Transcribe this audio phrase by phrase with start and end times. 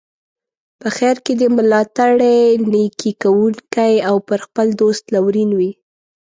[0.79, 2.39] په خیر کې دي ملاتړی،
[2.71, 5.71] نیکي کوونکی او پر خپل دوست لورین وي.